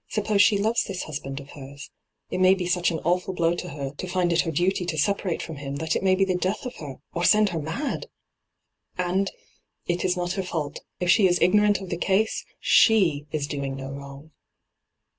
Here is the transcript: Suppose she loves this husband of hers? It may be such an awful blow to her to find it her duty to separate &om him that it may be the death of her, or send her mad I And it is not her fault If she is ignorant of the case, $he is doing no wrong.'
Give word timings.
Suppose 0.09 0.41
she 0.41 0.57
loves 0.57 0.83
this 0.85 1.03
husband 1.03 1.39
of 1.39 1.51
hers? 1.51 1.91
It 2.31 2.39
may 2.39 2.55
be 2.55 2.65
such 2.65 2.89
an 2.89 2.97
awful 3.05 3.35
blow 3.35 3.53
to 3.53 3.69
her 3.69 3.91
to 3.91 4.07
find 4.07 4.33
it 4.33 4.41
her 4.41 4.49
duty 4.51 4.83
to 4.83 4.97
separate 4.97 5.47
&om 5.47 5.57
him 5.57 5.75
that 5.75 5.95
it 5.95 6.01
may 6.01 6.15
be 6.15 6.25
the 6.25 6.33
death 6.33 6.65
of 6.65 6.77
her, 6.77 6.95
or 7.13 7.23
send 7.23 7.49
her 7.49 7.59
mad 7.59 8.07
I 8.97 9.11
And 9.11 9.31
it 9.85 10.03
is 10.03 10.17
not 10.17 10.31
her 10.33 10.43
fault 10.43 10.79
If 10.99 11.11
she 11.11 11.27
is 11.27 11.37
ignorant 11.39 11.81
of 11.81 11.91
the 11.91 11.97
case, 11.97 12.43
$he 12.59 13.27
is 13.31 13.45
doing 13.45 13.75
no 13.75 13.91
wrong.' 13.91 14.31